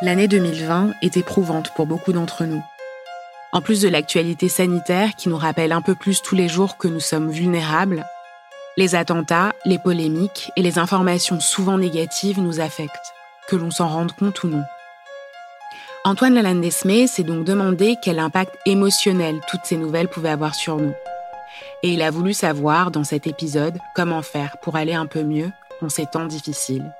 [0.00, 2.62] L'année 2020 est éprouvante pour beaucoup d'entre nous.
[3.50, 6.86] En plus de l'actualité sanitaire qui nous rappelle un peu plus tous les jours que
[6.86, 8.06] nous sommes vulnérables,
[8.76, 13.12] les attentats, les polémiques et les informations souvent négatives nous affectent,
[13.48, 14.62] que l'on s'en rende compte ou non.
[16.04, 20.94] Antoine Lalandesme s'est donc demandé quel impact émotionnel toutes ces nouvelles pouvaient avoir sur nous.
[21.82, 25.50] Et il a voulu savoir, dans cet épisode, comment faire pour aller un peu mieux
[25.82, 26.92] en ces temps difficiles.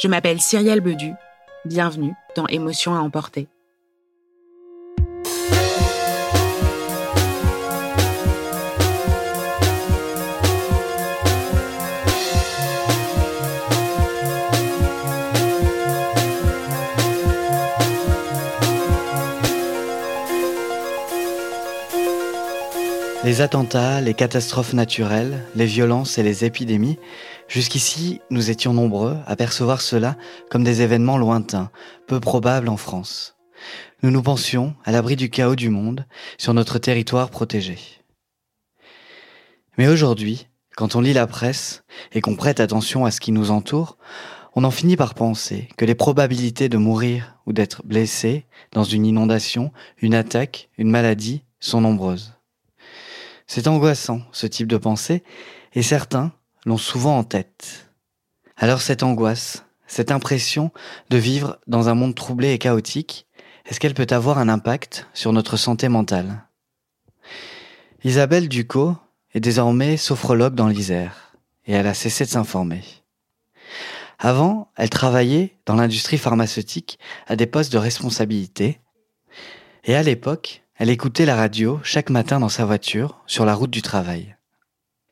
[0.00, 1.14] Je m'appelle Cyrielle Bedu
[1.66, 3.48] Bienvenue dans Émotions à emporter.
[23.24, 26.96] Les attentats, les catastrophes naturelles, les violences et les épidémies,
[27.48, 30.16] jusqu'ici nous étions nombreux à percevoir cela
[30.50, 31.70] comme des événements lointains,
[32.06, 33.36] peu probables en France.
[34.02, 36.06] Nous nous pensions à l'abri du chaos du monde,
[36.38, 37.78] sur notre territoire protégé.
[39.78, 43.50] Mais aujourd'hui, quand on lit la presse et qu'on prête attention à ce qui nous
[43.50, 43.96] entoure,
[44.54, 49.04] on en finit par penser que les probabilités de mourir ou d'être blessé dans une
[49.04, 52.34] inondation, une attaque, une maladie sont nombreuses.
[53.46, 55.22] C'est angoissant, ce type de pensée,
[55.74, 56.32] et certains
[56.66, 57.90] l'ont souvent en tête.
[58.58, 60.72] Alors cette angoisse, cette impression
[61.08, 63.26] de vivre dans un monde troublé et chaotique,
[63.64, 66.44] est-ce qu'elle peut avoir un impact sur notre santé mentale?
[68.04, 68.96] Isabelle Ducot
[69.32, 71.32] est désormais sophrologue dans l'Isère,
[71.66, 72.82] et elle a cessé de s'informer.
[74.18, 78.80] Avant, elle travaillait dans l'industrie pharmaceutique à des postes de responsabilité,
[79.84, 83.70] et à l'époque, elle écoutait la radio chaque matin dans sa voiture, sur la route
[83.70, 84.35] du travail.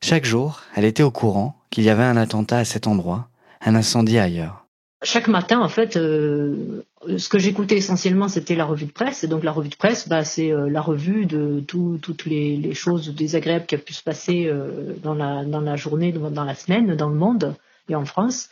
[0.03, 3.27] Chaque jour, elle était au courant qu'il y avait un attentat à cet endroit,
[3.61, 4.65] un incendie ailleurs.
[5.03, 6.83] Chaque matin, en fait, euh,
[7.17, 9.23] ce que j'écoutais essentiellement, c'était la revue de presse.
[9.23, 13.13] Et donc la revue de presse, bah, c'est euh, la revue de toutes les, choses
[13.13, 17.15] désagréables qui ont pu se passer euh, dans, la, journée, dans la semaine, dans le
[17.15, 17.55] monde
[17.87, 18.49] et en France.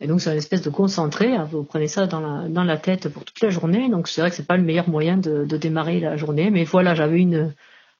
[0.00, 1.32] Et donc c'est une espèce de concentré.
[1.36, 1.48] Hein.
[1.50, 3.88] Vous prenez ça dans la, tête pour toute la journée.
[3.88, 6.50] Donc c'est vrai que c'est pas le meilleur moyen de démarrer la journée.
[6.50, 7.52] Mais voilà, j'avais une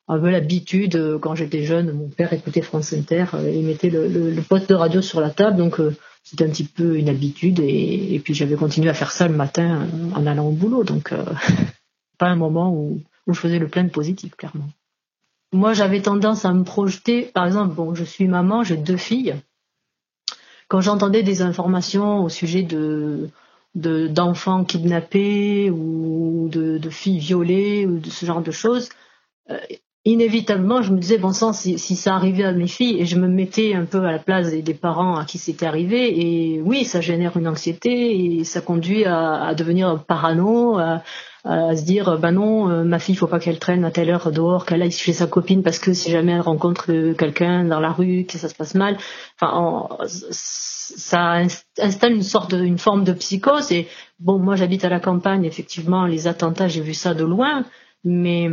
[0.08, 1.92] un peu l'habitude euh, quand j'étais jeune.
[1.92, 3.26] Mon père écoutait France Inter.
[3.34, 5.56] Euh, il mettait le, poste de radio sur la table.
[5.56, 7.60] Donc euh, c'était un petit peu une habitude.
[7.60, 10.84] Et, et puis j'avais continué à faire ça le matin en allant au boulot.
[10.84, 11.12] Donc
[12.18, 14.68] pas un moment où, je faisais le plein de positif, clairement.
[15.52, 17.22] Moi, j'avais tendance à me projeter.
[17.22, 19.34] Par exemple, bon, je suis maman, j'ai deux filles
[20.68, 23.30] quand j'entendais des informations au sujet de
[23.76, 28.88] d'enfants kidnappés ou de, filles violées ou de ce genre de choses,
[29.50, 29.58] euh,
[30.04, 33.26] inévitablement, je me disais, bon sang, si, ça arrivait à mes filles, et je me
[33.26, 37.00] mettais un peu à la place des, parents à qui c'était arrivé, et oui, ça
[37.00, 41.02] génère une anxiété, et ça conduit à, devenir parano, à,
[41.44, 44.64] se dire, ben non, euh, ma fille, faut pas qu'elle traîne à telle heure dehors,
[44.64, 48.24] qu'elle aille chez sa copine, parce que si jamais elle rencontre quelqu'un dans la rue,
[48.24, 48.96] que ça se passe mal,
[49.40, 51.42] enfin, ça
[51.78, 53.88] installe une sorte de, une forme de psychose, et
[54.20, 57.64] bon, moi j'habite à la campagne, effectivement, les attentats, j'ai vu ça de loin,
[58.04, 58.50] mais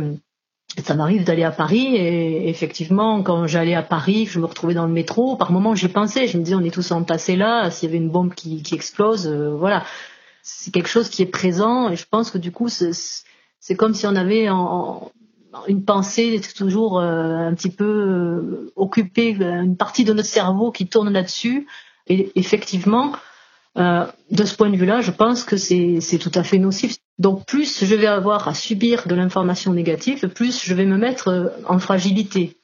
[0.84, 4.86] ça m'arrive d'aller à Paris et effectivement, quand j'allais à Paris, je me retrouvais dans
[4.86, 5.36] le métro.
[5.36, 6.26] Par moments, j'y pensais.
[6.26, 7.70] Je me disais, on est tous entassés là.
[7.70, 9.84] S'il y avait une bombe qui, qui explose, euh, voilà.
[10.42, 14.06] C'est quelque chose qui est présent et je pense que du coup, c'est comme si
[14.06, 15.12] on avait en,
[15.68, 20.86] une pensée toujours euh, un petit peu euh, occupée, une partie de notre cerveau qui
[20.86, 21.66] tourne là-dessus.
[22.08, 23.12] Et effectivement,
[23.78, 26.96] euh, de ce point de vue-là, je pense que c'est tout à fait nocif.
[27.18, 31.28] Donc plus je vais avoir à subir de l'information négative, plus je vais me mettre
[31.28, 32.58] euh, en fragilité.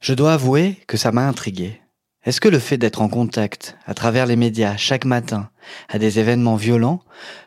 [0.00, 1.80] Je dois avouer que ça m'a intrigué.
[2.24, 5.50] Est-ce que le fait d'être en contact à travers les médias chaque matin
[5.88, 7.00] à des événements violents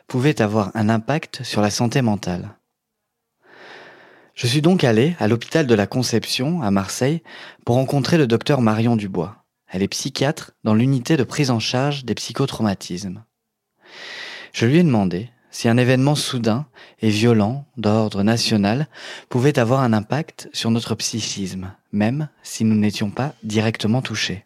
[0.06, 2.56] pouvait avoir un impact sur la santé mentale?
[4.34, 7.22] Je suis donc allé à l'hôpital de la Conception à Marseille
[7.66, 9.44] pour rencontrer le docteur Marion Dubois.
[9.68, 13.24] Elle est psychiatre dans l'unité de prise en charge des psychotraumatismes.
[14.52, 16.66] Je lui ai demandé si un événement soudain
[17.00, 18.88] et violent d'ordre national
[19.28, 24.44] pouvait avoir un impact sur notre psychisme, même si nous n'étions pas directement touchés.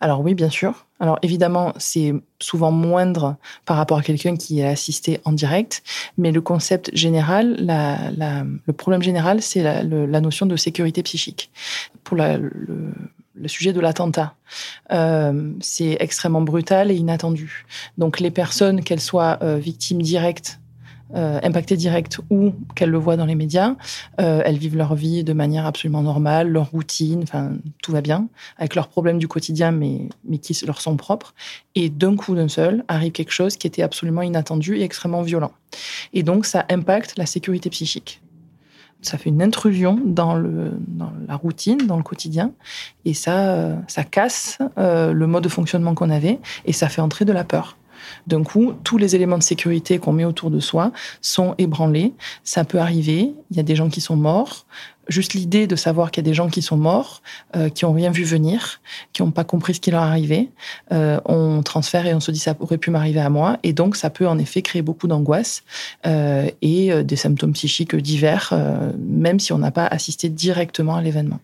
[0.00, 0.86] Alors oui, bien sûr.
[1.00, 5.82] Alors évidemment, c'est souvent moindre par rapport à quelqu'un qui est assisté en direct,
[6.18, 11.50] mais le concept général, le problème général, c'est la, notion de sécurité psychique.
[12.04, 12.52] Pour la, le,
[13.34, 14.34] le sujet de l'attentat.
[14.92, 17.66] Euh, c'est extrêmement brutal et inattendu.
[17.98, 20.60] Donc les personnes, qu'elles soient euh, victimes directes,
[21.14, 23.76] euh, impactées directes ou qu'elles le voient dans les médias,
[24.20, 27.52] euh, elles vivent leur vie de manière absolument normale, leur routine, enfin
[27.82, 28.26] tout va bien,
[28.56, 31.34] avec leurs problèmes du quotidien, mais, mais qui leur sont propres.
[31.74, 35.52] Et d'un coup d'un seul, arrive quelque chose qui était absolument inattendu et extrêmement violent.
[36.14, 38.20] Et donc ça impacte la sécurité psychique
[39.04, 42.52] ça fait une intrusion dans, le, dans la routine, dans le quotidien,
[43.04, 47.24] et ça, ça casse euh, le mode de fonctionnement qu'on avait, et ça fait entrer
[47.24, 47.76] de la peur.
[48.26, 52.12] D'un coup, tous les éléments de sécurité qu'on met autour de soi sont ébranlés.
[52.42, 53.34] Ça peut arriver.
[53.50, 54.66] Il y a des gens qui sont morts.
[55.08, 57.22] Juste l'idée de savoir qu'il y a des gens qui sont morts,
[57.56, 58.80] euh, qui ont rien vu venir,
[59.12, 60.48] qui n'ont pas compris ce qui leur arrivait,
[60.92, 63.58] euh, on transfère et on se dit ça aurait pu m'arriver à moi.
[63.62, 65.62] Et donc, ça peut en effet créer beaucoup d'angoisse
[66.06, 70.96] euh, et euh, des symptômes psychiques divers, euh, même si on n'a pas assisté directement
[70.96, 71.40] à l'événement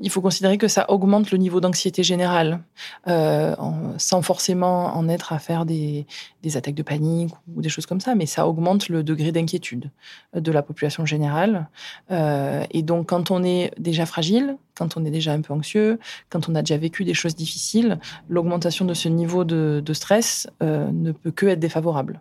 [0.00, 2.60] il faut considérer que ça augmente le niveau d'anxiété générale,
[3.08, 3.54] euh,
[3.96, 6.06] sans forcément en être à faire des,
[6.42, 9.90] des, attaques de panique ou des choses comme ça, mais ça augmente le degré d'inquiétude
[10.34, 11.68] de la population générale.
[12.10, 15.98] Euh, et donc, quand on est déjà fragile, quand on est déjà un peu anxieux,
[16.28, 20.46] quand on a déjà vécu des choses difficiles, l'augmentation de ce niveau de, de stress
[20.62, 22.20] euh, ne peut que être défavorable.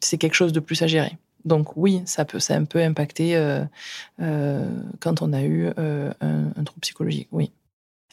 [0.00, 1.16] C'est quelque chose de plus à gérer.
[1.44, 3.64] Donc oui, ça peut, ça un peu impacté euh,
[4.20, 4.66] euh,
[5.00, 7.52] quand on a eu euh, un, un trouble psychologique, oui.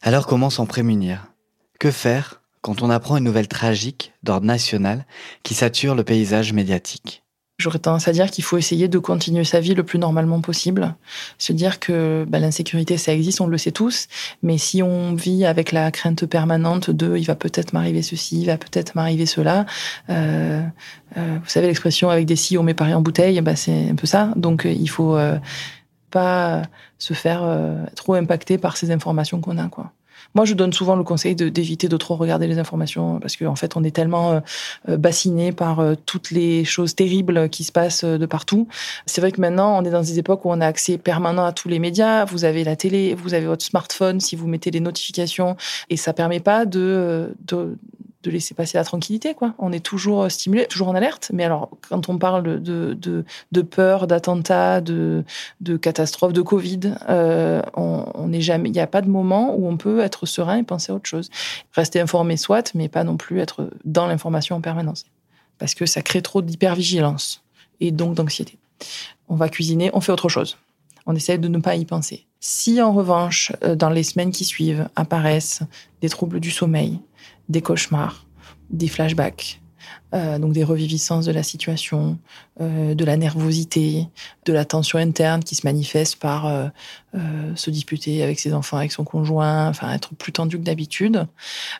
[0.01, 1.31] Alors comment s'en prémunir?
[1.79, 5.05] Que faire quand on apprend une nouvelle tragique d'ordre national
[5.43, 7.23] qui sature le paysage médiatique?
[7.61, 10.95] J'aurais tendance à dire qu'il faut essayer de continuer sa vie le plus normalement possible.
[11.37, 14.07] Se dire que bah, l'insécurité, ça existe, on le sait tous.
[14.43, 18.47] Mais si on vit avec la crainte permanente de il va peut-être m'arriver ceci, il
[18.47, 19.65] va peut-être m'arriver cela.
[20.09, 20.61] Euh,
[21.17, 23.95] euh, vous savez l'expression avec des si on met Paris en bouteille, bah, c'est un
[23.95, 24.31] peu ça.
[24.35, 25.37] Donc il faut euh,
[26.09, 26.63] pas
[26.97, 29.67] se faire euh, trop impacter par ces informations qu'on a.
[29.67, 29.91] quoi.
[30.35, 33.55] Moi, je donne souvent le conseil d'éviter de, trop regarder les informations parce qu'en en
[33.55, 34.39] fait, on est tellement euh,
[34.89, 38.67] euh, bassiné par euh, toutes les choses terribles qui se passent de partout.
[39.05, 41.51] C'est vrai que maintenant, on est dans des époques où on a accès permanent à
[41.51, 42.25] tous les médias.
[42.25, 45.55] Vous avez la télé, vous avez votre smartphone si vous mettez les notifications
[45.89, 47.35] et ça permet pas de
[48.23, 49.33] de laisser passer la tranquillité.
[49.33, 49.53] Quoi.
[49.57, 51.31] On est toujours stimulé, toujours en alerte.
[51.33, 55.23] Mais alors, quand on parle de, de, de peur, d'attentats, de,
[55.59, 58.69] de catastrophes, de Covid, euh, on n'est jamais.
[58.69, 61.07] Il n'y a pas de moment où on peut être serein et penser à autre
[61.07, 61.29] chose.
[61.73, 65.05] Rester informé, soit, mais pas non plus être dans l'information en permanence,
[65.57, 67.43] parce que ça crée trop d'hypervigilance
[67.79, 68.57] et donc d'anxiété.
[69.27, 70.57] On va cuisiner, on fait autre chose.
[71.05, 72.25] On essaie de ne pas y penser.
[72.39, 75.61] Si en revanche, euh, dans les semaines qui suivent, apparaissent
[76.01, 76.99] des troubles du sommeil,
[77.51, 78.25] des cauchemars,
[78.69, 79.61] des flashbacks,
[80.13, 82.17] euh, donc des reviviscences de la situation,
[82.59, 84.07] euh, de la nervosité,
[84.45, 86.67] de la tension interne qui se manifeste par euh,
[87.55, 91.27] se disputer avec ses enfants, avec son conjoint, enfin être plus tendu que d'habitude.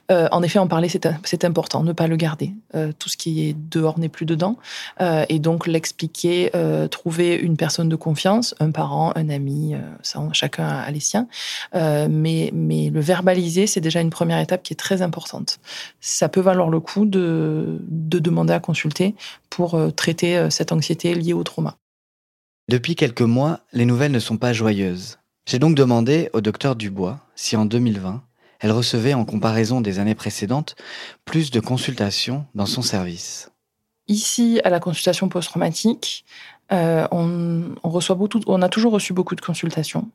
[0.10, 2.54] en effet, en parler, c'est important, ne pas le garder.
[3.00, 4.58] tout ce qui est dehors n'est plus dedans.
[5.00, 6.52] et donc l'expliquer,
[6.92, 11.28] trouver une personne de confiance, un parent, un ami, ça, chacun a les siens.
[11.74, 15.60] mais, mais le verbaliser, c'est déjà une première étape qui est très importante.
[16.02, 19.16] Ça peut valoir le coup de, de demander à consulter
[19.50, 21.78] pour euh, traiter euh, cette anxiété liée au trauma.
[22.70, 25.20] Depuis quelques mois, les nouvelles ne sont pas joyeuses.
[25.46, 28.24] J'ai donc demandé au docteur Dubois si en 2020,
[28.60, 30.76] elle recevait en comparaison des années précédentes
[31.26, 33.52] plus de consultations dans son service.
[34.08, 36.26] Ici, à la consultation post-traumatique,
[36.74, 40.10] euh, on, reçoit beaucoup, on a toujours reçu beaucoup de consultations.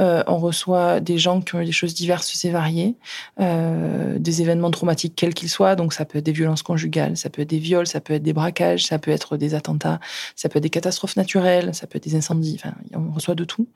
[0.00, 2.96] Euh, on reçoit des gens qui ont eu des choses diverses et variées,
[3.40, 5.76] euh, des événements traumatiques quels qu'ils soient.
[5.76, 8.22] Donc ça peut être des violences conjugales, ça peut être des viols, ça peut être
[8.22, 10.00] des braquages, ça peut être des attentats,
[10.34, 12.60] ça peut être des catastrophes naturelles, ça peut être des incendies.
[12.60, 13.68] Enfin, on reçoit de tout.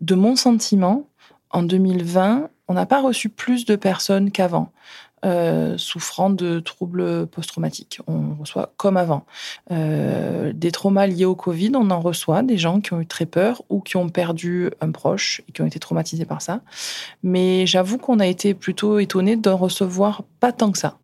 [0.00, 1.06] De mon sentiment,
[1.50, 4.72] en 2020, on n'a pas reçu plus de personnes qu'avant.
[5.24, 8.00] Euh, souffrant de troubles post-traumatiques.
[8.06, 9.24] On reçoit comme avant.
[9.70, 13.24] Euh, des traumas liés au Covid, on en reçoit des gens qui ont eu très
[13.24, 16.60] peur ou qui ont perdu un proche et qui ont été traumatisés par ça.
[17.22, 20.98] Mais j'avoue qu'on a été plutôt étonnés d'en recevoir pas tant que ça.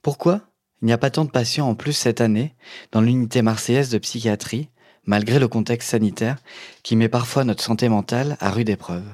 [0.00, 0.40] Pourquoi
[0.80, 2.54] il n'y a pas tant de patients en plus cette année
[2.92, 4.70] dans l'unité marseillaise de psychiatrie,
[5.04, 6.38] malgré le contexte sanitaire
[6.82, 9.04] qui met parfois notre santé mentale à rude épreuve?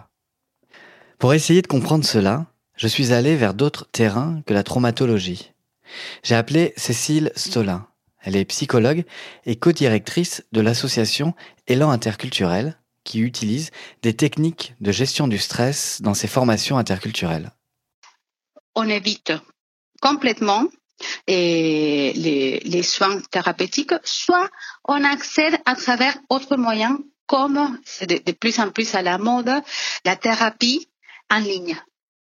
[1.18, 5.52] Pour essayer de comprendre cela, je suis allé vers d'autres terrains que la traumatologie.
[6.22, 7.86] J'ai appelé Cécile Stolin.
[8.20, 9.04] Elle est psychologue
[9.44, 11.34] et co-directrice de l'association
[11.68, 13.70] Élan Interculturel qui utilise
[14.02, 17.52] des techniques de gestion du stress dans ses formations interculturelles.
[18.74, 19.32] On évite
[20.02, 20.64] complètement
[21.28, 22.12] les,
[22.64, 24.50] les soins thérapeutiques, soit
[24.84, 29.50] on accède à travers autres moyens comme c'est de plus en plus à la mode,
[30.04, 30.88] la thérapie
[31.30, 31.76] en ligne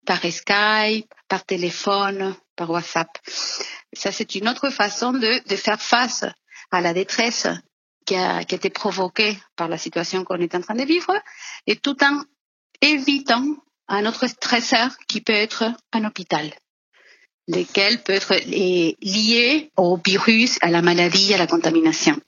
[0.07, 3.09] par Skype, par téléphone, par WhatsApp.
[3.93, 6.25] Ça, c'est une autre façon de, faire face
[6.71, 7.47] à la détresse
[8.07, 11.15] qui a, qui a été provoquée par la situation qu'on est en train de vivre
[11.67, 12.23] et tout en
[12.81, 13.45] évitant
[13.89, 16.51] un autre stresseur qui peut être un hôpital,
[17.49, 22.19] lequel peut être lié au virus, à la maladie, à la contamination.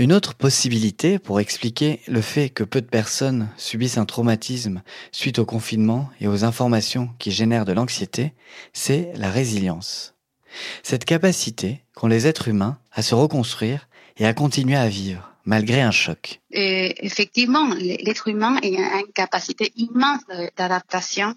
[0.00, 4.80] Une autre possibilité pour expliquer le fait que peu de personnes subissent un traumatisme
[5.12, 8.32] suite au confinement et aux informations qui génèrent de l'anxiété,
[8.72, 10.14] c'est la résilience.
[10.82, 15.82] Cette capacité qu'ont les êtres humains à se reconstruire et à continuer à vivre malgré
[15.82, 16.40] un choc.
[16.50, 18.66] effectivement, l'être humain a
[19.00, 20.22] une capacité immense
[20.56, 21.34] d'adaptation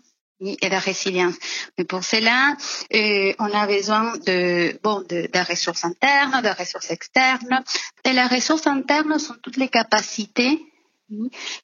[0.61, 1.35] et la résilience.
[1.77, 2.55] Mais pour cela,
[2.93, 7.63] euh, on a besoin de bon de, ressources internes, de ressources externes.
[8.03, 10.61] Et les ressources internes sont toutes les capacités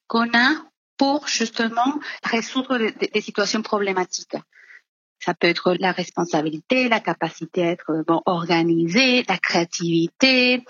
[0.08, 0.52] qu'on a
[0.98, 4.36] pour justement résoudre des, situations problématiques.
[5.20, 10.64] Ça peut être la responsabilité, la capacité à être bon organisé, la créativité,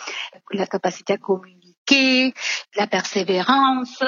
[0.52, 2.34] la capacité à communiquer,
[2.76, 4.04] la persévérance,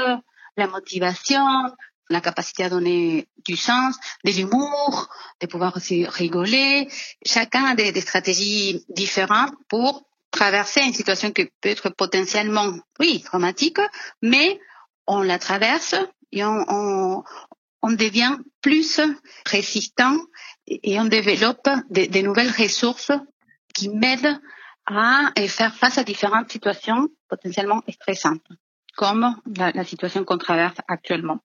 [0.57, 1.45] la motivation,
[2.11, 6.87] la capacité à donner du sens, de l'humour, de pouvoir aussi rigoler.
[7.25, 13.79] Chacun a des, stratégies différentes pour traverser une situation qui peut être potentiellement, oui, traumatique,
[14.21, 14.59] mais
[15.07, 15.95] on la traverse
[16.31, 17.23] et on,
[17.83, 19.01] devient plus
[19.45, 20.17] résistant
[20.67, 23.11] et on développe des, nouvelles ressources
[23.73, 24.39] qui m'aident
[24.85, 28.47] à faire face à différentes situations potentiellement stressantes,
[28.95, 31.39] comme la situation qu'on traverse actuellement.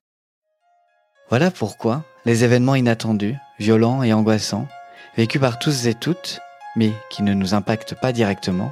[1.28, 4.68] Voilà pourquoi les événements inattendus, violents et angoissants,
[5.16, 6.38] vécus par tous et toutes,
[6.76, 8.70] mais qui ne nous impactent pas directement,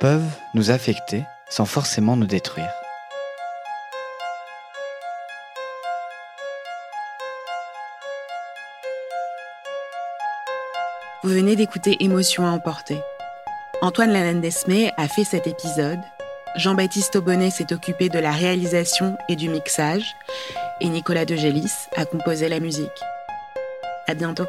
[0.00, 2.70] peuvent nous affecter sans forcément nous détruire.
[11.22, 12.98] Vous venez d'écouter Émotion à emporter.
[13.82, 16.00] Antoine Lanandesme a fait cet épisode.
[16.56, 20.16] Jean-Baptiste Aubonnet s'est occupé de la réalisation et du mixage
[20.80, 23.00] et Nicolas De Gélis a composé la musique.
[24.06, 24.46] À bientôt.